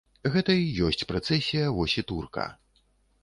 Гэта 0.35 0.53
і 0.61 0.85
ёсць 0.87 1.07
прэцэсія 1.11 1.67
восі 1.79 2.05
турка. 2.13 2.47